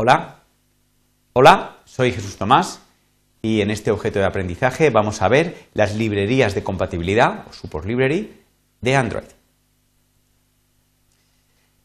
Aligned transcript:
Hola, 0.00 0.44
hola, 1.32 1.78
soy 1.84 2.12
Jesús 2.12 2.36
Tomás 2.36 2.80
y 3.42 3.62
en 3.62 3.72
este 3.72 3.90
objeto 3.90 4.20
de 4.20 4.26
aprendizaje 4.26 4.90
vamos 4.90 5.22
a 5.22 5.28
ver 5.28 5.56
las 5.74 5.96
librerías 5.96 6.54
de 6.54 6.62
compatibilidad 6.62 7.44
o 7.48 7.52
support 7.52 7.84
library 7.84 8.32
de 8.80 8.94
Android. 8.94 9.26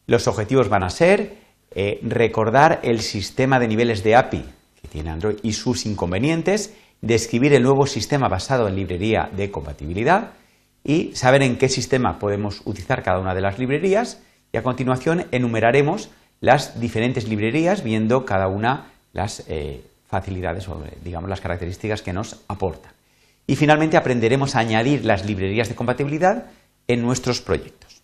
Los 0.06 0.28
objetivos 0.28 0.68
van 0.68 0.84
a 0.84 0.90
ser 0.90 1.38
eh, 1.72 1.98
recordar 2.02 2.78
el 2.84 3.00
sistema 3.00 3.58
de 3.58 3.66
niveles 3.66 4.04
de 4.04 4.14
API 4.14 4.44
que 4.80 4.86
tiene 4.86 5.10
Android 5.10 5.38
y 5.42 5.54
sus 5.54 5.84
inconvenientes, 5.84 6.72
describir 7.00 7.52
el 7.52 7.64
nuevo 7.64 7.84
sistema 7.84 8.28
basado 8.28 8.68
en 8.68 8.76
librería 8.76 9.28
de 9.36 9.50
compatibilidad 9.50 10.34
y 10.84 11.16
saber 11.16 11.42
en 11.42 11.58
qué 11.58 11.68
sistema 11.68 12.20
podemos 12.20 12.62
utilizar 12.64 13.02
cada 13.02 13.18
una 13.18 13.34
de 13.34 13.40
las 13.40 13.58
librerías 13.58 14.22
y 14.52 14.56
a 14.56 14.62
continuación 14.62 15.26
enumeraremos 15.32 16.10
las 16.44 16.78
diferentes 16.78 17.26
librerías 17.26 17.82
viendo 17.82 18.26
cada 18.26 18.48
una 18.48 18.92
las 19.14 19.44
eh, 19.48 19.82
facilidades 20.06 20.68
o 20.68 20.82
digamos 21.02 21.30
las 21.30 21.40
características 21.40 22.02
que 22.02 22.12
nos 22.12 22.42
aportan. 22.48 22.92
Y 23.46 23.56
finalmente 23.56 23.96
aprenderemos 23.96 24.54
a 24.54 24.58
añadir 24.58 25.06
las 25.06 25.24
librerías 25.24 25.70
de 25.70 25.74
compatibilidad 25.74 26.46
en 26.86 27.00
nuestros 27.00 27.40
proyectos. 27.40 28.02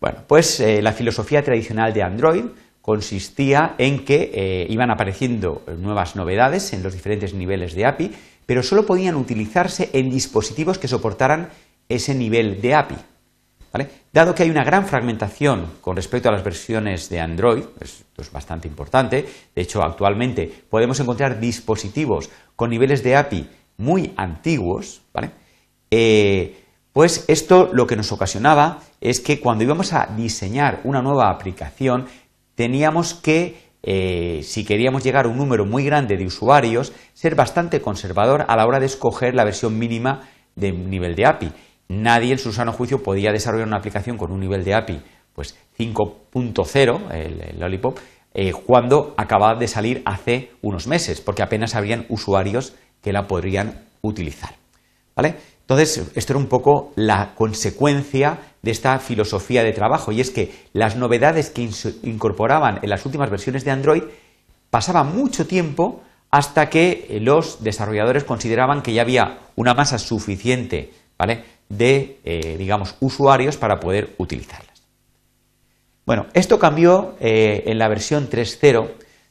Bueno, 0.00 0.20
pues 0.28 0.60
eh, 0.60 0.80
la 0.80 0.92
filosofía 0.92 1.42
tradicional 1.42 1.92
de 1.92 2.04
Android 2.04 2.44
consistía 2.80 3.74
en 3.78 4.04
que 4.04 4.30
eh, 4.32 4.66
iban 4.70 4.90
apareciendo 4.92 5.62
nuevas 5.78 6.14
novedades 6.14 6.72
en 6.72 6.84
los 6.84 6.92
diferentes 6.92 7.34
niveles 7.34 7.74
de 7.74 7.86
API, 7.86 8.12
pero 8.46 8.62
solo 8.62 8.86
podían 8.86 9.16
utilizarse 9.16 9.90
en 9.92 10.08
dispositivos 10.08 10.78
que 10.78 10.88
soportaran 10.88 11.48
ese 11.88 12.14
nivel 12.14 12.60
de 12.60 12.74
API. 12.74 12.96
Dado 14.12 14.34
que 14.34 14.42
hay 14.42 14.50
una 14.50 14.64
gran 14.64 14.86
fragmentación 14.86 15.66
con 15.80 15.96
respecto 15.96 16.28
a 16.28 16.32
las 16.32 16.44
versiones 16.44 17.08
de 17.08 17.20
Android, 17.20 17.64
esto 17.80 18.20
es 18.20 18.30
bastante 18.30 18.68
importante, 18.68 19.26
de 19.54 19.62
hecho 19.62 19.82
actualmente 19.82 20.50
podemos 20.68 21.00
encontrar 21.00 21.40
dispositivos 21.40 22.28
con 22.54 22.68
niveles 22.68 23.02
de 23.02 23.16
API 23.16 23.48
muy 23.78 24.12
antiguos, 24.16 25.00
eh, 25.90 26.62
pues 26.92 27.24
esto 27.28 27.70
lo 27.72 27.86
que 27.86 27.96
nos 27.96 28.12
ocasionaba 28.12 28.80
es 29.00 29.20
que 29.20 29.40
cuando 29.40 29.64
íbamos 29.64 29.94
a 29.94 30.06
diseñar 30.14 30.80
una 30.84 31.00
nueva 31.00 31.30
aplicación 31.30 32.06
teníamos 32.54 33.14
que, 33.14 33.72
eh, 33.82 34.42
si 34.44 34.66
queríamos 34.66 35.02
llegar 35.02 35.24
a 35.24 35.28
un 35.28 35.38
número 35.38 35.64
muy 35.64 35.84
grande 35.84 36.18
de 36.18 36.26
usuarios, 36.26 36.92
ser 37.14 37.34
bastante 37.34 37.80
conservador 37.80 38.44
a 38.46 38.56
la 38.56 38.66
hora 38.66 38.80
de 38.80 38.86
escoger 38.86 39.34
la 39.34 39.44
versión 39.44 39.78
mínima 39.78 40.28
de 40.54 40.72
nivel 40.72 41.14
de 41.14 41.24
API 41.24 41.52
nadie 42.00 42.32
en 42.32 42.38
su 42.38 42.52
sano 42.52 42.72
juicio 42.72 43.02
podía 43.02 43.32
desarrollar 43.32 43.66
una 43.66 43.76
aplicación 43.78 44.16
con 44.16 44.32
un 44.32 44.40
nivel 44.40 44.64
de 44.64 44.74
API 44.74 45.02
pues 45.34 45.56
5.0, 45.78 47.10
el, 47.12 47.58
Lollipop, 47.58 47.98
eh, 48.34 48.52
cuando 48.52 49.14
acababa 49.16 49.58
de 49.58 49.68
salir 49.68 50.02
hace 50.04 50.50
unos 50.62 50.86
meses, 50.86 51.20
porque 51.20 51.42
apenas 51.42 51.74
habrían 51.74 52.06
usuarios 52.08 52.74
que 53.02 53.12
la 53.12 53.26
podrían 53.26 53.84
utilizar. 54.02 54.54
¿Vale? 55.14 55.36
Entonces, 55.60 56.10
esto 56.14 56.32
era 56.32 56.38
un 56.38 56.48
poco 56.48 56.92
la 56.96 57.34
consecuencia 57.34 58.38
de 58.62 58.70
esta 58.70 58.98
filosofía 58.98 59.62
de 59.62 59.72
trabajo, 59.72 60.12
y 60.12 60.20
es 60.20 60.30
que 60.30 60.52
las 60.72 60.96
novedades 60.96 61.50
que 61.50 61.68
incorporaban 62.02 62.80
en 62.82 62.90
las 62.90 63.04
últimas 63.06 63.30
versiones 63.30 63.64
de 63.64 63.70
Android 63.70 64.02
pasaban 64.70 65.14
mucho 65.14 65.46
tiempo 65.46 66.02
hasta 66.30 66.70
que 66.70 67.18
los 67.20 67.62
desarrolladores 67.62 68.24
consideraban 68.24 68.82
que 68.82 68.94
ya 68.94 69.02
había 69.02 69.40
una 69.54 69.74
masa 69.74 69.98
suficiente 69.98 70.90
¿vale? 71.22 71.44
De, 71.72 72.20
eh, 72.24 72.56
digamos, 72.58 72.96
usuarios 73.00 73.56
para 73.56 73.80
poder 73.80 74.14
utilizarlas. 74.18 74.82
Bueno, 76.04 76.26
esto 76.34 76.58
cambió 76.58 77.14
eh, 77.18 77.64
en 77.66 77.78
la 77.78 77.88
versión 77.88 78.28
3.0, 78.28 78.90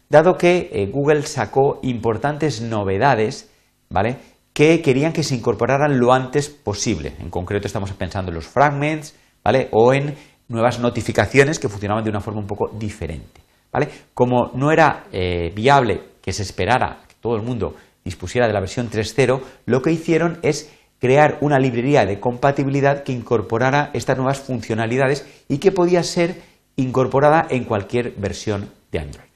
dado 0.09 0.37
que 0.37 0.69
eh, 0.73 0.87
Google 0.91 1.21
sacó 1.23 1.79
importantes 1.83 2.61
novedades, 2.61 3.51
¿vale? 3.89 4.17
que 4.53 4.81
querían 4.81 5.13
que 5.13 5.23
se 5.23 5.35
incorporaran 5.35 5.99
lo 5.99 6.13
antes 6.13 6.49
posible. 6.49 7.13
En 7.19 7.29
concreto 7.29 7.67
estamos 7.67 7.91
pensando 7.93 8.31
en 8.31 8.35
los 8.35 8.47
fragments, 8.47 9.15
¿vale? 9.43 9.69
O 9.71 9.93
en 9.93 10.13
nuevas 10.49 10.79
notificaciones 10.79 11.57
que 11.57 11.69
funcionaban 11.69 12.03
de 12.03 12.09
una 12.09 12.19
forma 12.19 12.41
un 12.41 12.47
poco 12.47 12.69
diferente, 12.73 13.41
¿vale? 13.71 13.87
Como 14.13 14.51
no 14.53 14.69
era 14.71 15.05
viable 15.55 16.01
que 16.21 16.33
se 16.33 16.43
esperara 16.43 16.99
que 17.07 17.15
todo 17.21 17.37
el 17.37 17.43
mundo 17.43 17.75
dispusiera 18.03 18.45
de 18.45 18.53
la 18.53 18.59
versión 18.59 18.89
3.0, 18.89 19.41
lo 19.67 19.81
que 19.81 19.93
hicieron 19.93 20.39
es 20.41 20.69
crear 21.01 21.39
una 21.41 21.59
librería 21.59 22.05
de 22.05 22.19
compatibilidad 22.19 23.03
que 23.03 23.11
incorporara 23.11 23.89
estas 23.93 24.17
nuevas 24.17 24.39
funcionalidades 24.39 25.25
y 25.49 25.57
que 25.57 25.71
podía 25.71 26.03
ser 26.03 26.35
incorporada 26.75 27.47
en 27.49 27.63
cualquier 27.65 28.13
versión 28.17 28.69
de 28.91 28.99
Android. 28.99 29.27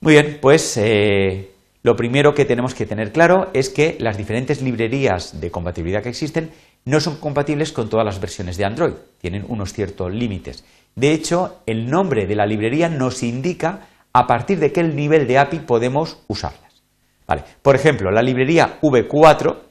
Muy 0.00 0.12
bien, 0.12 0.38
pues 0.40 0.76
eh, 0.76 1.50
lo 1.82 1.96
primero 1.96 2.34
que 2.34 2.44
tenemos 2.44 2.72
que 2.72 2.86
tener 2.86 3.10
claro 3.10 3.50
es 3.52 3.68
que 3.68 3.96
las 3.98 4.16
diferentes 4.16 4.62
librerías 4.62 5.40
de 5.40 5.50
compatibilidad 5.50 6.04
que 6.04 6.10
existen 6.10 6.50
no 6.84 7.00
son 7.00 7.16
compatibles 7.16 7.72
con 7.72 7.88
todas 7.90 8.06
las 8.06 8.20
versiones 8.20 8.56
de 8.56 8.64
Android, 8.64 8.94
tienen 9.20 9.44
unos 9.48 9.72
ciertos 9.72 10.14
límites. 10.14 10.64
De 10.94 11.12
hecho, 11.12 11.62
el 11.66 11.90
nombre 11.90 12.26
de 12.26 12.36
la 12.36 12.46
librería 12.46 12.88
nos 12.88 13.24
indica 13.24 13.88
a 14.12 14.26
partir 14.28 14.60
de 14.60 14.72
qué 14.72 14.84
nivel 14.84 15.26
de 15.26 15.38
API 15.38 15.58
podemos 15.58 16.22
usarlas. 16.28 16.82
Vale. 17.26 17.42
Por 17.60 17.74
ejemplo, 17.74 18.10
la 18.10 18.22
librería 18.22 18.78
V4 18.80 19.67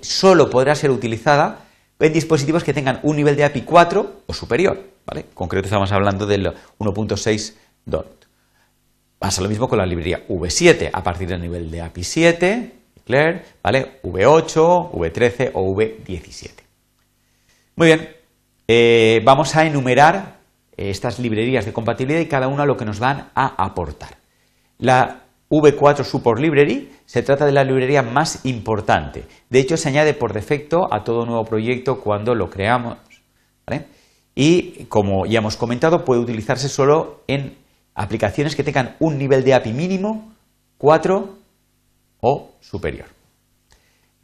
solo 0.00 0.50
podrá 0.50 0.74
ser 0.74 0.90
utilizada 0.90 1.64
en 1.98 2.12
dispositivos 2.12 2.64
que 2.64 2.72
tengan 2.72 3.00
un 3.02 3.16
nivel 3.16 3.36
de 3.36 3.44
API 3.44 3.62
4 3.62 4.22
o 4.26 4.32
superior. 4.32 4.80
¿vale? 5.06 5.20
En 5.22 5.34
concreto 5.34 5.66
estamos 5.66 5.92
hablando 5.92 6.26
del 6.26 6.46
1.6 6.78 7.54
DOT. 7.84 8.26
Pasa 9.18 9.42
lo 9.42 9.48
mismo 9.48 9.68
con 9.68 9.78
la 9.78 9.84
librería 9.84 10.26
V7, 10.26 10.90
a 10.92 11.02
partir 11.02 11.28
del 11.28 11.42
nivel 11.42 11.70
de 11.70 11.82
API 11.82 12.04
7, 12.04 12.72
¿vale? 13.62 14.00
V8, 14.02 14.92
V13 14.92 15.50
o 15.54 15.74
V17. 15.74 16.50
Muy 17.76 17.86
bien, 17.88 18.08
eh, 18.68 19.20
vamos 19.24 19.56
a 19.56 19.66
enumerar 19.66 20.38
eh, 20.76 20.90
estas 20.90 21.18
librerías 21.18 21.64
de 21.64 21.72
compatibilidad 21.72 22.20
y 22.20 22.26
cada 22.26 22.48
una 22.48 22.64
lo 22.64 22.76
que 22.76 22.84
nos 22.84 23.00
van 23.00 23.30
a 23.34 23.62
aportar. 23.62 24.16
La 24.78 25.24
V4 25.50 26.04
Support 26.04 26.40
Library 26.40 26.90
se 27.06 27.22
trata 27.22 27.44
de 27.44 27.52
la 27.52 27.64
librería 27.64 28.02
más 28.02 28.44
importante. 28.44 29.24
De 29.50 29.58
hecho, 29.58 29.76
se 29.76 29.88
añade 29.88 30.14
por 30.14 30.32
defecto 30.32 30.92
a 30.92 31.02
todo 31.02 31.26
nuevo 31.26 31.44
proyecto 31.44 32.00
cuando 32.00 32.34
lo 32.34 32.48
creamos. 32.48 32.98
Y, 34.34 34.84
como 34.84 35.26
ya 35.26 35.40
hemos 35.40 35.56
comentado, 35.56 36.04
puede 36.04 36.20
utilizarse 36.20 36.68
solo 36.68 37.22
en 37.26 37.58
aplicaciones 37.94 38.54
que 38.54 38.62
tengan 38.62 38.96
un 39.00 39.18
nivel 39.18 39.44
de 39.44 39.54
API 39.54 39.72
mínimo 39.72 40.32
4 40.78 41.36
o 42.20 42.50
superior. 42.60 43.06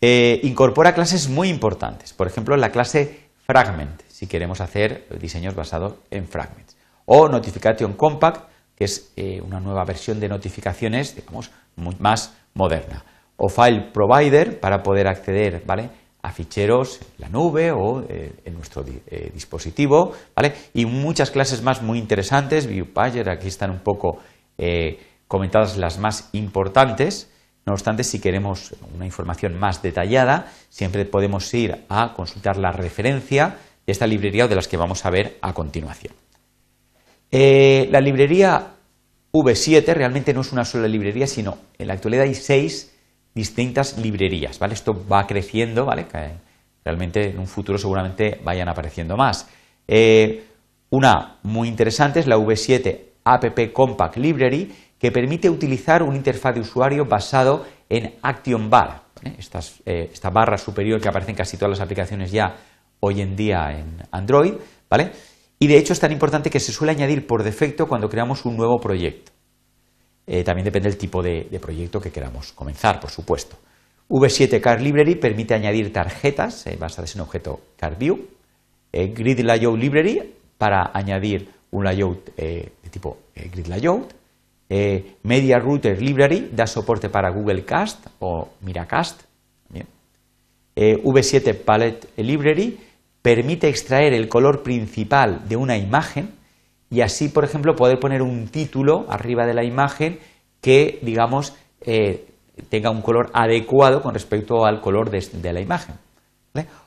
Eh, 0.01 0.41
incorpora 0.45 0.95
clases 0.95 1.29
muy 1.29 1.49
importantes. 1.49 2.13
Por 2.13 2.29
ejemplo, 2.29 2.57
la 2.57 2.71
clase 2.71 3.27
Fragment, 3.47 4.03
si 4.09 4.27
queremos 4.27 4.61
hacer 4.61 5.07
diseños 5.21 5.55
basados 5.55 5.95
en 6.11 6.27
Fragments. 6.27 6.77
O 7.05 7.29
Notification 7.29 7.95
Compact, 7.95 8.49
que 8.77 8.85
es 8.85 9.13
eh, 9.17 9.41
una 9.41 9.59
nueva 9.59 9.85
versión 9.85 10.21
de 10.21 10.29
notificaciones, 10.29 11.17
digamos, 11.17 11.51
más 11.99 12.35
moderna. 12.55 13.05
O 13.37 13.49
File 13.49 13.91
Provider 13.93 14.61
para 14.61 14.83
poder 14.83 15.09
acceder, 15.09 15.63
¿vale? 15.67 15.91
a 16.23 16.33
ficheros 16.33 17.01
en 17.01 17.07
la 17.19 17.29
nube 17.29 17.71
o 17.71 18.03
eh, 18.09 18.33
en 18.45 18.55
nuestro 18.55 18.85
eh, 18.85 19.31
dispositivo, 19.33 20.13
¿vale? 20.35 20.55
Y 20.75 20.85
muchas 20.85 21.31
clases 21.31 21.63
más 21.63 21.83
muy 21.83 22.01
interesantes, 22.01 22.67
ViewPager, 22.67 23.31
aquí 23.31 23.47
están 23.47 23.71
un 23.71 23.81
poco 23.81 24.19
comentadas 25.29 25.77
las 25.77 25.99
más 25.99 26.31
importantes. 26.33 27.31
No 27.67 27.75
obstante, 27.75 28.05
si 28.05 28.21
queremos 28.21 28.75
una 28.95 29.05
información 29.05 29.59
más 29.59 29.83
detallada, 29.83 30.51
siempre 30.71 31.05
podemos 31.05 31.53
ir 31.53 31.85
a 31.91 32.15
consultar 32.15 32.57
la 32.57 32.73
referencia 32.73 33.59
de 33.87 33.93
esta 33.93 34.07
librería 34.07 34.47
o 34.47 34.49
de 34.49 34.57
las 34.57 34.67
que 34.67 34.79
vamos 34.79 35.05
a 35.05 35.11
ver 35.11 35.37
a 35.43 35.53
continuación. 35.53 36.26
Eh, 37.31 37.89
la 37.91 38.01
librería 38.01 38.75
V7 39.33 39.95
realmente 39.95 40.33
no 40.33 40.41
es 40.41 40.53
una 40.53 40.65
sola 40.65 40.89
librería, 40.89 41.27
sino 41.27 41.59
en 41.79 41.89
la 41.89 41.95
actualidad 41.95 42.25
hay 42.25 42.35
seis 42.35 42.93
distintas 43.35 43.99
librerías, 43.99 44.59
¿vale? 44.59 44.75
Esto 44.75 45.05
va 45.07 45.27
creciendo, 45.27 45.85
¿vale? 45.85 46.07
realmente 46.85 47.31
en 47.31 47.39
un 47.39 47.47
futuro 47.47 47.79
seguramente 47.79 48.41
vayan 48.45 48.69
apareciendo 48.69 49.17
más. 49.17 49.49
Eh, 49.87 50.45
una 50.91 51.39
muy 51.43 51.69
interesante 51.69 52.21
es 52.21 52.27
la 52.27 52.37
V7 52.37 53.01
App 53.25 53.45
Compact 53.73 54.17
Library, 54.17 54.73
que 54.99 55.11
permite 55.11 55.51
utilizar 55.51 56.03
una 56.03 56.17
interfaz 56.17 56.55
de 56.55 56.61
usuario 56.61 57.05
basado 57.05 57.67
en 57.89 58.15
Action 58.23 58.71
Bar, 58.71 59.03
eh, 59.25 60.11
esta 60.13 60.31
barra 60.31 60.57
superior 60.57 61.01
que 61.01 61.09
aparece 61.09 61.33
en 61.33 61.37
casi 61.37 61.57
todas 61.57 61.71
las 61.71 61.81
aplicaciones 61.81 62.31
ya 62.31 62.55
hoy 63.01 63.21
en 63.21 63.37
día 63.37 63.73
en 63.73 64.03
Android, 64.11 64.55
¿vale? 64.89 65.11
Y 65.59 65.67
de 65.67 65.79
hecho 65.79 65.93
es 65.93 66.01
tan 66.01 66.13
importante 66.13 66.51
que 66.51 66.61
se 66.61 66.73
suele 66.73 66.93
añadir 66.93 67.27
por 67.27 67.43
defecto 67.43 67.87
cuando 67.87 68.09
creamos 68.09 68.45
un 68.45 68.57
nuevo 68.57 68.79
proyecto. 68.79 69.33
Eh, 70.27 70.43
también 70.43 70.65
depende 70.65 70.89
del 70.89 70.99
tipo 70.99 71.23
de, 71.23 71.47
proyecto 71.61 72.01
que 72.01 72.11
queramos 72.11 72.53
comenzar, 72.53 73.01
por 73.01 73.11
supuesto. 73.11 73.57
V7 74.09 74.61
Card 74.61 74.81
Library 74.81 75.15
permite 75.15 75.55
añadir 75.55 75.93
tarjetas 75.93 76.67
eh, 76.67 76.77
basadas 76.79 77.15
en 77.15 77.23
objeto 77.23 77.61
CardView. 77.77 78.27
Eh, 78.93 79.09
Grid 79.09 79.41
Layout 79.41 79.79
Library 79.79 80.35
para 80.59 80.91
añadir 80.93 81.49
un 81.71 81.85
layout 81.85 82.35
de 82.37 82.73
tipo 82.91 83.19
grid 83.35 83.67
layout. 83.67 84.15
Media 85.23 85.59
Router 85.59 86.01
Library 86.01 86.49
da 86.53 86.67
soporte 86.67 87.11
para 87.11 87.31
Google 87.31 87.65
Cast 87.65 88.07
o 88.21 88.49
Miracast. 88.63 89.25
V7 90.75 91.55
Palette 91.55 92.09
Library 92.17 92.79
permite 93.27 93.69
extraer 93.69 94.15
el 94.15 94.29
color 94.29 94.63
principal 94.63 95.49
de 95.49 95.57
una 95.57 95.77
imagen 95.77 96.31
y 96.91 97.01
así, 97.01 97.29
por 97.29 97.43
ejemplo, 97.43 97.75
poder 97.75 97.99
poner 97.99 98.23
un 98.23 98.47
título 98.47 99.05
arriba 99.09 99.45
de 99.47 99.53
la 99.53 99.65
imagen 99.65 100.21
que, 100.61 101.01
digamos, 101.03 101.57
eh, 101.81 102.25
tenga 102.69 102.93
un 102.93 103.03
color 103.03 103.31
adecuado 103.35 104.01
con 104.01 104.15
respecto 104.15 104.65
al 104.65 104.81
color 104.81 105.11
de, 105.11 105.53
la 105.53 105.61
imagen. 105.61 105.97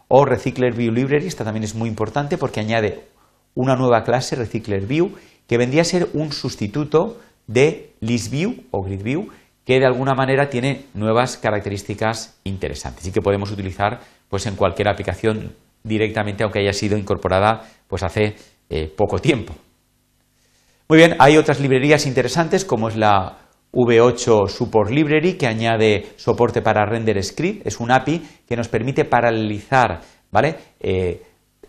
O 0.08 0.24
Recycler 0.24 0.74
View 0.74 0.94
Library, 0.94 1.28
esta 1.28 1.44
también 1.44 1.66
es 1.66 1.76
muy 1.76 1.90
importante 1.90 2.38
porque 2.38 2.62
añade 2.62 3.02
una 3.54 3.76
nueva 3.76 4.06
clase, 4.06 4.38
Recycler 4.38 4.86
View, 4.86 5.12
que 5.46 5.58
vendría 5.58 5.82
a 5.82 5.84
ser 5.84 6.08
un 6.14 6.32
sustituto 6.32 7.20
de 7.48 7.96
List 8.00 8.32
View 8.32 8.64
o 8.72 8.82
Grid 8.82 9.04
View, 9.04 9.28
que 9.66 9.78
de 9.78 9.86
alguna 9.86 10.16
manera 10.16 10.50
tiene 10.50 10.86
nuevas 10.94 11.36
características 11.36 12.40
interesantes 12.46 13.06
y 13.06 13.12
que 13.12 13.20
podemos 13.20 13.52
utilizar 13.52 14.00
pues, 14.30 14.46
en 14.46 14.56
cualquier 14.56 14.88
aplicación 14.88 15.52
directamente, 15.84 16.44
aunque 16.44 16.60
haya 16.60 16.74
sido 16.74 16.98
incorporada 16.98 17.62
pues, 17.88 18.04
hace 18.04 18.36
eh, 18.70 18.92
poco 18.96 19.20
tiempo. 19.20 19.54
Muy 20.88 20.98
bien, 20.98 21.16
hay 21.20 21.38
otras 21.38 21.60
librerías 21.60 22.06
interesantes 22.06 22.66
como 22.66 22.90
es 22.90 22.96
la 22.96 23.38
V8 23.72 24.48
Support 24.48 24.90
Library 24.90 25.34
que 25.34 25.48
añade 25.48 26.08
soporte 26.16 26.62
para 26.62 26.86
render 26.86 27.24
script, 27.24 27.66
es 27.68 27.80
un 27.80 27.92
API 27.92 28.22
que 28.48 28.56
nos 28.56 28.68
permite 28.68 29.06
paralelizar 29.06 30.02
¿vale? 30.32 30.56
Eh, 30.80 31.22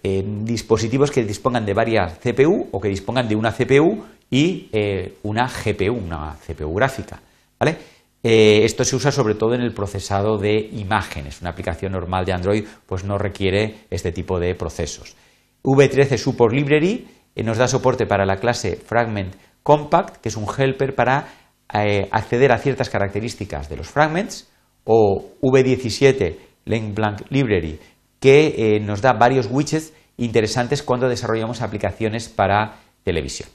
dispositivos 0.03 1.11
que 1.11 1.25
dispongan 1.25 1.67
de 1.67 1.75
varias 1.75 2.19
CPU 2.19 2.69
o 2.73 2.81
que 2.81 2.89
dispongan 2.89 3.29
de 3.29 3.37
una 3.37 3.53
CPU 3.53 4.03
y 4.31 4.71
eh, 4.73 5.17
una 5.25 5.47
GPU, 5.47 5.93
una 5.93 6.37
CPU 6.47 6.73
gráfica. 6.75 7.21
¿vale? 7.59 7.77
Eh, 8.23 8.65
esto 8.65 8.85
se 8.85 8.97
usa 8.97 9.11
sobre 9.11 9.35
todo 9.35 9.55
en 9.55 9.63
el 9.63 9.73
procesado 9.73 10.37
de 10.37 10.59
imágenes. 10.73 11.41
Una 11.41 11.51
aplicación 11.51 11.93
normal 11.93 12.25
de 12.25 12.33
Android 12.33 12.65
pues 12.87 13.05
no 13.05 13.19
requiere 13.19 13.87
este 13.91 14.13
tipo 14.13 14.39
de 14.39 14.55
procesos. 14.55 15.17
V13 15.63 16.17
Support 16.17 16.55
Library 16.55 17.07
nos 17.43 17.59
da 17.59 17.69
soporte 17.69 18.07
para 18.07 18.27
la 18.27 18.37
clase 18.37 18.77
Fragment 18.77 19.35
Compact, 19.63 20.17
que 20.17 20.29
es 20.29 20.37
un 20.37 20.47
helper 20.47 20.95
para 20.95 21.29
eh, 21.73 22.09
acceder 22.11 22.53
a 22.53 22.59
ciertas 22.59 22.91
características 22.91 23.69
de 23.69 23.77
los 23.77 23.89
fragments, 23.89 24.51
o 24.85 25.37
V17 25.43 26.37
Length 26.65 26.95
Blank 26.95 27.21
Library, 27.31 27.79
que 28.19 28.55
eh, 28.57 28.81
nos 28.81 29.01
da 29.01 29.13
varios 29.13 29.49
widgets 29.51 29.93
interesantes 30.17 30.83
cuando 30.83 31.09
desarrollamos 31.09 31.63
aplicaciones 31.63 32.29
para 32.29 32.77
televisión. 33.03 33.49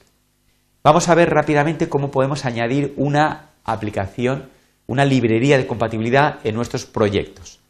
Vamos 0.82 1.08
a 1.08 1.14
ver 1.14 1.30
rápidamente 1.30 1.88
cómo 1.88 2.10
podemos 2.10 2.44
añadir 2.44 2.94
una 2.96 3.50
aplicación, 3.64 4.48
una 4.86 5.04
librería 5.04 5.58
de 5.58 5.66
compatibilidad 5.66 6.38
en 6.44 6.54
nuestros 6.54 6.86
proyectos. 6.86 7.60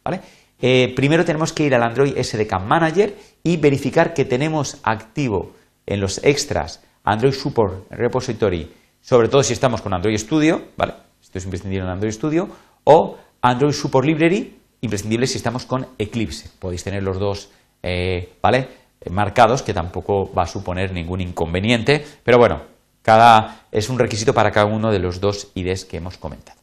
Eh, 0.59 0.93
primero 0.95 1.25
tenemos 1.25 1.53
que 1.53 1.63
ir 1.63 1.75
al 1.75 1.83
Android 1.83 2.17
SDK 2.17 2.59
Manager 2.61 3.15
y 3.43 3.57
verificar 3.57 4.13
que 4.13 4.25
tenemos 4.25 4.79
activo 4.83 5.53
en 5.85 5.99
los 6.01 6.23
extras 6.23 6.83
Android 7.03 7.33
Support 7.33 7.91
Repository, 7.91 8.71
sobre 9.01 9.29
todo 9.29 9.43
si 9.43 9.53
estamos 9.53 9.81
con 9.81 9.93
Android 9.93 10.17
Studio, 10.17 10.61
¿vale? 10.75 10.93
Esto 11.21 11.37
es 11.37 11.45
imprescindible 11.45 11.85
en 11.85 11.91
Android 11.91 12.11
Studio, 12.11 12.49
o 12.83 13.17
Android 13.41 13.73
Support 13.73 14.05
Library, 14.05 14.57
imprescindible 14.81 15.27
si 15.27 15.37
estamos 15.37 15.65
con 15.65 15.87
Eclipse. 15.97 16.49
Podéis 16.59 16.83
tener 16.83 17.03
los 17.03 17.19
dos, 17.19 17.49
eh, 17.83 18.33
¿vale? 18.41 18.67
Marcados, 19.09 19.61
que 19.61 19.73
tampoco 19.73 20.33
va 20.33 20.43
a 20.43 20.47
suponer 20.47 20.91
ningún 20.91 21.21
inconveniente, 21.21 22.03
pero 22.23 22.37
bueno, 22.37 22.63
cada, 23.01 23.67
es 23.71 23.89
un 23.89 23.99
requisito 23.99 24.33
para 24.33 24.51
cada 24.51 24.65
uno 24.65 24.91
de 24.91 24.99
los 24.99 25.21
dos 25.21 25.51
IDs 25.53 25.85
que 25.85 25.97
hemos 25.97 26.17
comentado. 26.17 26.59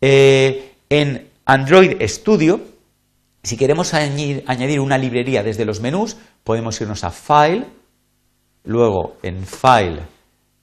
Eh, 0.00 0.74
en 0.88 1.28
Android 1.44 2.00
Studio, 2.02 2.60
si 3.42 3.56
queremos 3.56 3.94
añadir 3.94 4.80
una 4.80 4.98
librería 4.98 5.42
desde 5.42 5.64
los 5.64 5.80
menús, 5.80 6.16
podemos 6.44 6.80
irnos 6.80 7.04
a 7.04 7.10
File, 7.10 7.64
luego 8.64 9.16
en 9.22 9.46
File, 9.46 10.02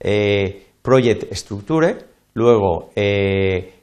eh, 0.00 0.66
Project 0.82 1.32
Structure, 1.32 1.96
luego 2.34 2.90
eh, 2.94 3.80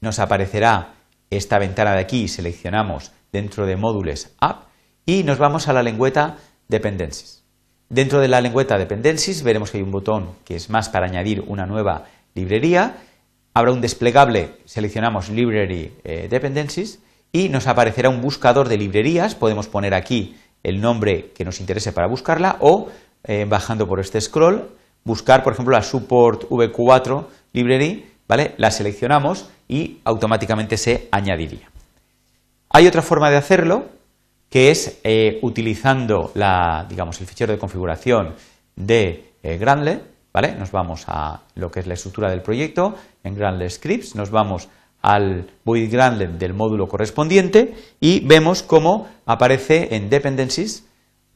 nos 0.00 0.18
aparecerá 0.18 0.94
esta 1.30 1.58
ventana 1.58 1.94
de 1.94 2.00
aquí, 2.00 2.28
seleccionamos 2.28 3.12
dentro 3.32 3.64
de 3.64 3.76
módulos 3.76 4.30
App 4.40 4.64
y 5.06 5.22
nos 5.22 5.38
vamos 5.38 5.68
a 5.68 5.72
la 5.72 5.82
lengüeta 5.82 6.36
Dependencies. 6.68 7.44
Dentro 7.88 8.20
de 8.20 8.28
la 8.28 8.40
lengüeta 8.40 8.78
Dependencies 8.78 9.42
veremos 9.42 9.70
que 9.70 9.78
hay 9.78 9.84
un 9.84 9.90
botón 9.90 10.30
que 10.44 10.56
es 10.56 10.68
más 10.68 10.88
para 10.88 11.06
añadir 11.06 11.44
una 11.46 11.66
nueva 11.66 12.06
librería. 12.34 12.96
Habrá 13.54 13.72
un 13.72 13.82
desplegable, 13.82 14.54
seleccionamos 14.64 15.28
Library 15.28 15.92
eh, 16.04 16.26
Dependencies 16.30 17.00
y 17.32 17.50
nos 17.50 17.66
aparecerá 17.66 18.08
un 18.08 18.22
buscador 18.22 18.66
de 18.66 18.78
librerías. 18.78 19.34
Podemos 19.34 19.68
poner 19.68 19.92
aquí 19.92 20.36
el 20.62 20.80
nombre 20.80 21.32
que 21.34 21.44
nos 21.44 21.60
interese 21.60 21.92
para 21.92 22.06
buscarla 22.06 22.56
o 22.60 22.88
eh, 23.24 23.44
bajando 23.46 23.86
por 23.86 24.00
este 24.00 24.18
scroll, 24.22 24.70
buscar, 25.04 25.42
por 25.42 25.52
ejemplo, 25.52 25.76
la 25.76 25.82
Support 25.82 26.48
V4 26.48 27.26
Library, 27.52 28.06
¿vale? 28.26 28.54
La 28.56 28.70
seleccionamos 28.70 29.50
y 29.68 29.98
automáticamente 30.04 30.78
se 30.78 31.08
añadiría. 31.10 31.68
Hay 32.70 32.86
otra 32.86 33.02
forma 33.02 33.28
de 33.28 33.36
hacerlo, 33.36 33.84
que 34.48 34.70
es 34.70 34.98
eh, 35.04 35.38
utilizando 35.42 36.32
la, 36.34 36.86
digamos, 36.88 37.20
el 37.20 37.26
fichero 37.26 37.52
de 37.52 37.58
configuración 37.58 38.34
de 38.76 39.28
Granle, 39.42 40.11
¿vale? 40.32 40.54
Nos 40.54 40.72
vamos 40.72 41.04
a 41.06 41.42
lo 41.54 41.70
que 41.70 41.80
es 41.80 41.86
la 41.86 41.94
estructura 41.94 42.30
del 42.30 42.42
proyecto, 42.42 42.94
en 43.24 43.34
Granle 43.34 43.68
Scripts, 43.68 44.14
nos 44.14 44.30
vamos 44.30 44.68
al 45.02 45.50
void 45.64 45.90
Granle 45.92 46.28
del 46.28 46.54
módulo 46.54 46.86
correspondiente 46.86 47.74
y 48.00 48.20
vemos 48.26 48.62
cómo 48.62 49.08
aparece 49.26 49.94
en 49.96 50.08
Dependencies 50.08 50.86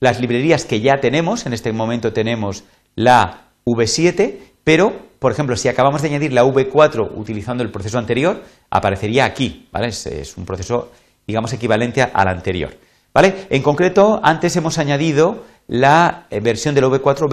las 0.01 0.21
librerías 0.21 0.65
que 0.65 0.81
ya 0.81 1.01
tenemos, 1.01 1.47
en 1.47 1.53
este 1.53 1.73
momento 1.73 2.13
tenemos 2.13 2.65
la 2.95 3.49
V7, 3.65 4.39
pero, 4.63 4.93
por 5.19 5.33
ejemplo, 5.33 5.57
si 5.57 5.69
acabamos 5.69 6.03
de 6.03 6.09
añadir 6.09 6.33
la 6.33 6.45
V4 6.45 7.13
utilizando 7.15 7.63
el 7.63 7.71
proceso 7.71 7.99
anterior, 7.99 8.43
aparecería 8.71 9.25
aquí, 9.25 9.69
¿vale? 9.73 9.89
Es, 9.89 10.37
un 10.37 10.45
proceso, 10.45 10.93
digamos, 11.27 11.53
equivalente 11.53 12.03
al 12.03 12.29
anterior, 12.29 12.77
¿vale? 13.15 13.47
En 13.49 13.63
concreto, 13.63 14.21
antes 14.23 14.55
hemos 14.57 14.79
añadido 14.79 15.45
la 15.67 16.27
eh, 16.31 16.41
versión 16.41 16.75
de 16.75 16.83
la 16.83 16.89
V4 16.89 17.29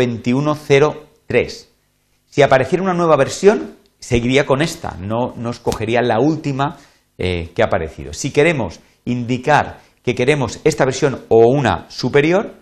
21.03. 1.30 1.68
Si 2.30 2.42
apareciera 2.42 2.84
una 2.84 2.94
nueva 2.94 3.16
versión, 3.16 3.76
seguiría 4.00 4.46
con 4.46 4.62
esta, 4.62 4.98
no 5.00 5.34
nos 5.38 5.60
cogería 5.60 6.02
la 6.02 6.20
última 6.20 6.78
eh, 7.18 7.52
que 7.56 7.62
ha 7.62 7.68
aparecido. 7.68 8.14
Si 8.14 8.32
queremos 8.32 8.80
indicar 9.06 9.80
que 10.04 10.16
queremos 10.16 10.60
esta 10.64 10.86
versión 10.86 11.22
o 11.30 11.48
una 11.48 11.86
superior, 11.90 12.56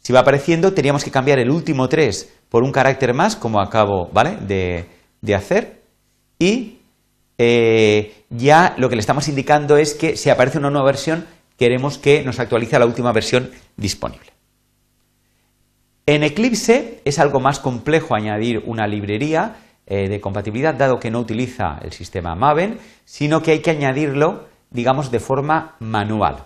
si 0.00 0.12
va 0.12 0.20
apareciendo, 0.20 0.74
teníamos 0.74 1.04
que 1.04 1.10
cambiar 1.10 1.38
el 1.38 1.50
último 1.50 1.88
3 1.88 2.32
por 2.50 2.62
un 2.62 2.72
carácter 2.72 3.14
más, 3.14 3.36
como 3.36 3.60
acabo 3.60 4.10
¿vale? 4.12 4.36
de, 4.36 5.34
hacer, 5.34 5.80
y 6.38 6.80
eh, 7.38 8.12
ya 8.28 8.74
lo 8.76 8.90
que 8.90 8.96
le 8.96 9.00
estamos 9.00 9.28
indicando 9.28 9.78
es 9.78 9.94
que 9.94 10.16
si 10.16 10.28
aparece 10.28 10.58
una 10.58 10.70
nueva 10.70 10.86
versión, 10.86 11.24
queremos 11.56 11.96
que 11.96 12.22
nos 12.22 12.38
actualice 12.38 12.78
la 12.78 12.84
última 12.84 13.12
versión 13.12 13.50
disponible. 13.76 14.33
En 16.06 16.22
Eclipse 16.22 17.00
es 17.06 17.18
algo 17.18 17.40
más 17.40 17.60
complejo 17.60 18.14
añadir 18.14 18.62
una 18.66 18.86
librería 18.86 19.56
eh, 19.86 20.10
de 20.10 20.20
compatibilidad, 20.20 20.74
dado 20.74 20.98
que 20.98 21.10
no 21.10 21.18
utiliza 21.18 21.78
el 21.82 21.92
sistema 21.92 22.34
Maven, 22.34 22.78
sino 23.06 23.40
que 23.40 23.52
hay 23.52 23.60
que 23.60 23.70
añadirlo, 23.70 24.44
digamos, 24.70 25.10
de 25.10 25.18
forma 25.18 25.76
manual. 25.80 26.44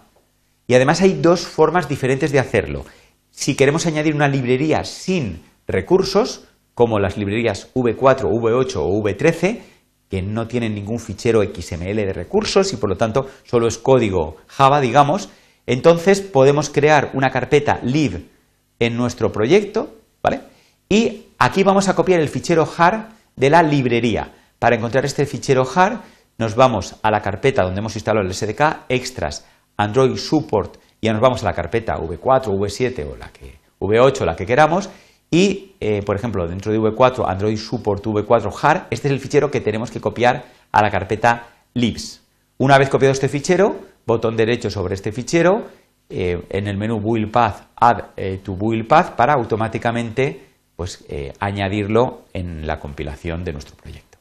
Y 0.68 0.74
además 0.74 1.00
hay 1.00 1.14
dos 1.14 1.40
formas 1.40 1.88
diferentes 1.88 2.30
de 2.30 2.38
hacerlo. 2.38 2.84
Si 3.32 3.56
queremos 3.56 3.86
añadir 3.86 4.14
una 4.14 4.28
librería 4.28 4.84
sin 4.84 5.42
recursos, 5.66 6.46
como 6.74 7.00
las 7.00 7.16
librerías 7.16 7.74
V4, 7.74 8.30
V8 8.30 8.76
o 8.76 9.02
V13, 9.02 9.60
que 10.08 10.22
no 10.22 10.46
tienen 10.46 10.76
ningún 10.76 11.00
fichero 11.00 11.42
XML 11.42 11.96
de 11.96 12.12
recursos 12.12 12.72
y 12.72 12.76
por 12.76 12.90
lo 12.90 12.96
tanto 12.96 13.26
solo 13.42 13.66
es 13.66 13.76
código 13.76 14.36
Java, 14.46 14.80
digamos, 14.80 15.30
entonces 15.66 16.20
podemos 16.20 16.70
crear 16.70 17.10
una 17.14 17.30
carpeta 17.30 17.80
lib 17.82 18.38
en 18.78 18.97
nuestro 18.97 19.32
proyecto, 19.32 19.94
¿vale? 20.23 20.40
Y 20.88 21.26
aquí 21.38 21.62
vamos 21.62 21.88
a 21.88 21.94
copiar 21.94 22.20
el 22.20 22.28
fichero 22.28 22.66
jar 22.66 23.11
de 23.37 23.50
la 23.50 23.62
librería. 23.62 24.32
Para 24.58 24.76
encontrar 24.76 25.04
este 25.04 25.26
fichero 25.26 25.64
jar 25.64 26.02
nos 26.38 26.54
vamos 26.54 26.97
a 27.02 27.11
la 27.11 27.20
carpeta 27.20 27.64
donde 27.64 27.80
hemos 27.80 27.97
instalado 27.97 28.25
el 28.25 28.32
SDK, 28.32 28.85
extras, 28.88 29.44
Android 29.76 30.16
Support, 30.16 30.76
y 31.00 31.06
ya 31.06 31.12
nos 31.12 31.20
vamos 31.20 31.42
a 31.42 31.47
la 31.47 31.52
carpeta 31.52 31.97
V4, 31.97 32.47
V7 32.47 33.12
o 33.12 33.16
la 33.16 33.28
que, 33.30 33.58
V8, 33.80 34.25
la 34.25 34.37
que 34.37 34.47
queramos, 34.47 34.88
y, 35.30 35.73
eh, 35.80 36.02
por 36.02 36.16
ejemplo, 36.16 36.47
dentro 36.47 36.73
de 36.73 36.78
V4, 36.78 37.28
Android 37.28 37.56
Support 37.56 38.06
V4 38.06 38.52
JAR, 38.52 38.87
este 38.90 39.08
es 39.08 39.12
el 39.12 39.20
fichero 39.20 39.50
que 39.50 39.61
tenemos 39.61 39.90
que 39.90 40.00
copiar 40.00 40.47
a 40.73 40.80
la 40.80 40.90
carpeta 40.90 41.49
libs. 41.75 42.23
Una 42.56 42.78
vez 42.78 42.88
copiado 42.88 43.12
este 43.12 43.28
fichero, 43.28 43.76
botón 44.06 44.37
derecho 44.37 44.70
sobre 44.70 44.94
este 44.94 45.12
fichero, 45.12 45.66
eh, 46.10 46.42
en 46.50 46.66
el 46.68 46.76
menú 46.76 47.00
Build 47.00 47.30
Path, 47.30 47.68
Add 47.76 48.12
eh, 48.16 48.40
to 48.42 48.54
Build 48.54 48.86
Path 48.86 49.14
para 49.14 49.34
automáticamente 49.34 50.40
pues, 50.74 51.04
eh, 51.08 51.32
añadirlo 51.38 52.24
en 52.32 52.66
la 52.66 52.78
compilación 52.80 53.44
de 53.44 53.52
nuestro 53.52 53.76
proyecto. 53.76 54.18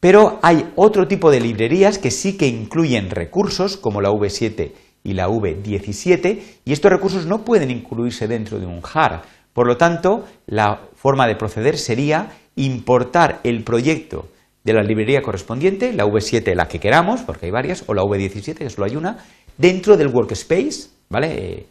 Pero 0.00 0.38
hay 0.42 0.72
otro 0.76 1.06
tipo 1.06 1.30
de 1.30 1.40
librerías 1.40 1.98
que 1.98 2.10
sí 2.10 2.36
que 2.36 2.48
incluyen 2.48 3.10
recursos, 3.10 3.76
como 3.76 4.00
la 4.00 4.10
V7 4.10 4.72
y 5.04 5.12
la 5.12 5.28
V17, 5.28 6.42
y 6.64 6.72
estos 6.72 6.90
recursos 6.90 7.26
no 7.26 7.44
pueden 7.44 7.70
incluirse 7.70 8.26
dentro 8.26 8.58
de 8.58 8.66
un 8.66 8.80
JAR. 8.80 9.22
Por 9.52 9.66
lo 9.66 9.76
tanto, 9.76 10.24
la 10.46 10.80
forma 10.94 11.26
de 11.26 11.36
proceder 11.36 11.76
sería 11.76 12.32
importar 12.56 13.40
el 13.44 13.62
proyecto 13.62 14.28
de 14.64 14.72
la 14.74 14.82
librería 14.82 15.22
correspondiente, 15.22 15.92
la 15.92 16.04
V7 16.04 16.54
la 16.54 16.68
que 16.68 16.80
queramos, 16.80 17.22
porque 17.22 17.46
hay 17.46 17.52
varias, 17.52 17.84
o 17.86 17.94
la 17.94 18.02
V17, 18.02 18.54
que 18.54 18.70
solo 18.70 18.86
hay 18.86 18.96
una, 18.96 19.18
dentro 19.60 19.96
del 19.96 20.08
workspace, 20.08 20.88
¿vale? 21.08 21.66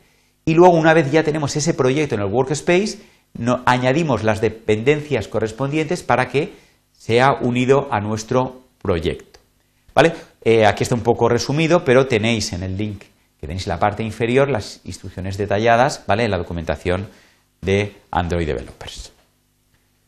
y 0.45 0.53
luego, 0.53 0.75
una 0.75 0.93
vez 0.93 1.11
ya 1.11 1.23
tenemos 1.23 1.55
ese 1.55 1.73
proyecto 1.73 2.15
en 2.15 2.21
el 2.21 2.27
workspace, 2.27 2.99
añadimos 3.65 4.23
las 4.23 4.41
dependencias 4.41 5.27
correspondientes 5.27 6.03
para 6.03 6.29
que 6.29 6.53
sea 6.93 7.33
unido 7.41 7.87
a 7.91 7.99
nuestro 7.99 8.61
proyecto. 8.81 9.39
¿Vale? 9.93 10.13
Eh, 10.43 10.65
aquí 10.65 10.83
está 10.83 10.95
un 10.95 11.03
poco 11.03 11.29
resumido, 11.29 11.83
pero 11.83 12.07
tenéis 12.07 12.53
en 12.53 12.63
el 12.63 12.77
link 12.77 13.03
que 13.39 13.47
tenéis 13.47 13.67
en 13.67 13.71
la 13.71 13.79
parte 13.79 14.03
inferior 14.03 14.49
las 14.49 14.81
instrucciones 14.83 15.37
detalladas, 15.37 16.03
¿vale? 16.05 16.25
En 16.25 16.31
la 16.31 16.37
documentación 16.37 17.07
de 17.61 17.95
Android 18.11 18.45
Developers. 18.45 19.13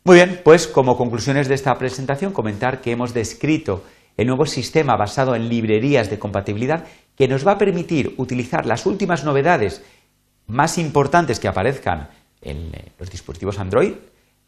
Muy 0.04 0.16
bien, 0.16 0.42
pues 0.44 0.68
como 0.68 0.98
conclusiones 0.98 1.48
de 1.48 1.56
esta 1.56 1.74
presentación, 1.76 2.34
comentar 2.34 2.82
que 2.82 2.92
hemos 2.92 3.14
descrito 3.14 3.84
el 4.18 4.28
nuevo 4.28 4.46
sistema 4.46 4.96
basado 4.96 5.36
en 5.36 5.50
librerías 5.50 6.10
de 6.10 6.20
compatibilidad 6.20 6.86
que 7.16 7.28
nos 7.28 7.46
va 7.46 7.54
a 7.54 7.58
permitir 7.58 8.16
utilizar 8.18 8.66
las 8.66 8.86
últimas 8.86 9.24
novedades 9.24 9.84
más 10.48 10.78
importantes 10.78 11.40
que 11.40 11.48
aparezcan 11.48 12.10
en 12.42 12.74
eh, 12.74 12.92
los 12.98 13.10
dispositivos 13.10 13.60
Android, 13.60 13.94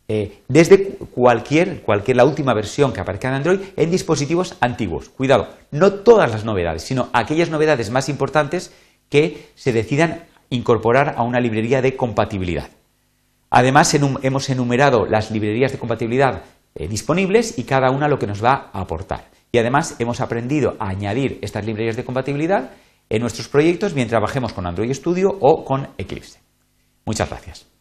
eh, 0.07 0.41
desde 0.49 0.97
cualquier, 0.97 1.81
cualquier, 1.81 2.17
la 2.17 2.25
última 2.25 2.53
versión 2.53 2.91
que 2.91 2.99
aparezca 2.99 3.29
en 3.29 3.35
Android, 3.35 3.59
en 3.77 3.89
dispositivos 3.89 4.57
antiguos. 4.59 5.09
Cuidado, 5.09 5.47
no 5.71 5.93
todas 5.93 6.29
las 6.31 6.43
novedades, 6.43 6.83
sino 6.83 7.09
aquellas 7.13 7.49
novedades 7.49 7.89
más 7.89 8.09
importantes 8.09 8.73
que 9.09 9.49
se 9.55 9.71
decidan 9.71 10.25
incorporar 10.49 11.15
a 11.17 11.23
una 11.23 11.39
librería 11.39 11.81
de 11.81 11.95
compatibilidad. 11.95 12.69
Además, 13.49 13.93
hemos 13.93 14.49
enumerado 14.49 15.05
las 15.05 15.31
librerías 15.31 15.71
de 15.71 15.79
compatibilidad 15.79 16.41
eh, 16.75 16.87
disponibles 16.87 17.57
y 17.57 17.63
cada 17.63 17.91
una 17.91 18.07
lo 18.07 18.19
que 18.19 18.27
nos 18.27 18.43
va 18.43 18.71
a 18.73 18.81
aportar. 18.81 19.32
Y 19.53 19.59
además 19.59 19.95
hemos 19.99 20.19
aprendido 20.19 20.75
a 20.79 20.89
añadir 20.89 21.37
estas 21.43 21.63
librerías 21.63 21.95
de 21.95 22.03
compatibilidad 22.03 22.71
en 23.07 23.21
nuestros 23.21 23.47
proyectos 23.47 23.93
mientras 23.93 24.19
trabajemos 24.19 24.51
con 24.51 24.65
Android 24.65 24.91
Studio 24.93 25.29
o 25.39 25.63
con 25.63 25.89
Eclipse. 25.99 26.39
Muchas 27.05 27.29
gracias. 27.29 27.72